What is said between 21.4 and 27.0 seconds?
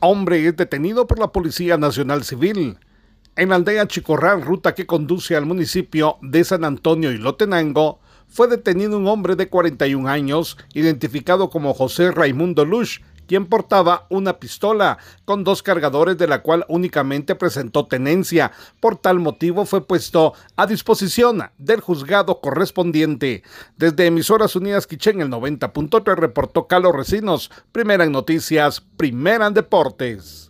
del juzgado correspondiente. Desde Emisoras Unidas Quichén, el 90.3 reportó Carlos